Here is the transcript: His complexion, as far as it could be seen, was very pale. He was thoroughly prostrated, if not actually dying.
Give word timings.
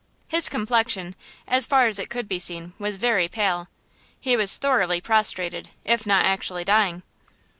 His 0.29 0.49
complexion, 0.49 1.13
as 1.47 1.67
far 1.67 1.85
as 1.85 1.99
it 1.99 2.09
could 2.09 2.27
be 2.27 2.39
seen, 2.39 2.73
was 2.79 2.97
very 2.97 3.27
pale. 3.27 3.67
He 4.19 4.35
was 4.35 4.57
thoroughly 4.57 4.99
prostrated, 4.99 5.69
if 5.85 6.07
not 6.07 6.25
actually 6.25 6.63
dying. 6.63 7.03